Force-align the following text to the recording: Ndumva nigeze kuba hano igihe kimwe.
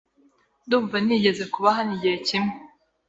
Ndumva 0.65 0.97
nigeze 1.05 1.43
kuba 1.53 1.69
hano 1.77 1.91
igihe 1.97 2.17
kimwe. 2.27 2.53